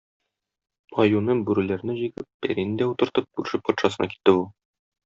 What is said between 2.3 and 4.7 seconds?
пәрине дә утыртып, күрше патшасына китте бу.